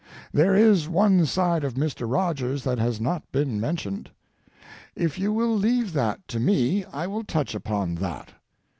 There 0.33 0.55
is 0.55 0.89
one 0.89 1.27
side 1.27 1.63
of 1.63 1.75
Mr. 1.75 2.11
Rogers 2.11 2.63
that 2.63 2.79
has 2.79 2.99
not 2.99 3.31
been 3.31 3.59
mentioned. 3.61 4.09
If 4.95 5.19
you 5.19 5.31
will 5.31 5.55
leave 5.55 5.93
that 5.93 6.27
to 6.29 6.39
me 6.39 6.83
I 6.85 7.05
will 7.05 7.23
touch 7.23 7.53
upon 7.53 7.93
that. 7.93 8.31